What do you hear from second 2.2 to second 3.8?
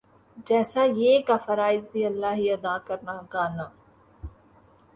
ہی ادا کرنا گانا